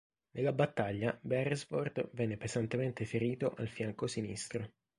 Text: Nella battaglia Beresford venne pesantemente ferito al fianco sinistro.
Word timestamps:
Nella 0.31 0.51
battaglia 0.51 1.15
Beresford 1.21 2.09
venne 2.13 2.35
pesantemente 2.35 3.05
ferito 3.05 3.53
al 3.59 3.67
fianco 3.67 4.07
sinistro. 4.07 4.71